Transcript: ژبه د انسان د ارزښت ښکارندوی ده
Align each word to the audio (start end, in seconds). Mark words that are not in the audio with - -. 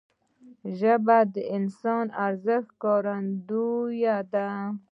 ژبه 0.77 1.17
د 1.33 1.35
انسان 1.57 2.03
د 2.09 2.13
ارزښت 2.25 2.69
ښکارندوی 2.75 4.05
ده 4.33 4.47